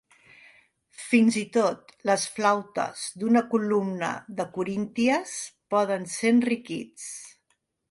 [1.01, 5.37] Fins i tot les flautes d'una columna de corínties
[5.77, 7.09] poden ser enriquits.